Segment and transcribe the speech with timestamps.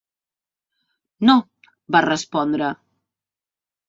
[1.29, 1.35] "No",
[1.97, 2.71] va respondre.